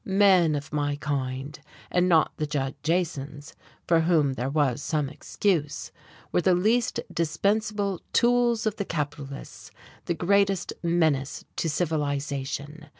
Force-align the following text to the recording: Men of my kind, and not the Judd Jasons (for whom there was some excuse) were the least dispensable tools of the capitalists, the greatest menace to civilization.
Men 0.03 0.55
of 0.55 0.73
my 0.73 0.95
kind, 0.95 1.59
and 1.91 2.09
not 2.09 2.31
the 2.37 2.47
Judd 2.47 2.73
Jasons 2.81 3.55
(for 3.87 3.99
whom 3.99 4.33
there 4.33 4.49
was 4.49 4.81
some 4.81 5.09
excuse) 5.09 5.91
were 6.31 6.41
the 6.41 6.55
least 6.55 6.99
dispensable 7.13 8.01
tools 8.11 8.65
of 8.65 8.77
the 8.77 8.85
capitalists, 8.85 9.69
the 10.05 10.15
greatest 10.15 10.73
menace 10.81 11.45
to 11.57 11.69
civilization. 11.69 12.87